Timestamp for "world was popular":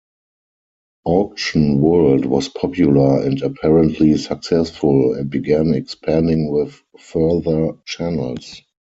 1.79-3.21